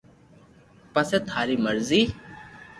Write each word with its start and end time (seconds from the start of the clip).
پسي 0.93 1.17
ٿاري 1.27 1.55
مرزي 1.63 2.01